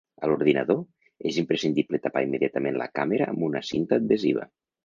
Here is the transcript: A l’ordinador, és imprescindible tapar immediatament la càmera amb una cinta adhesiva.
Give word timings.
A 0.27 0.27
l’ordinador, 0.29 0.79
és 1.31 1.37
imprescindible 1.41 2.01
tapar 2.07 2.25
immediatament 2.31 2.83
la 2.83 2.91
càmera 3.01 3.31
amb 3.35 3.49
una 3.53 3.65
cinta 3.73 4.01
adhesiva. 4.03 4.53